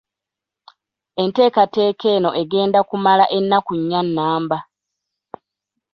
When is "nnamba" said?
4.07-4.57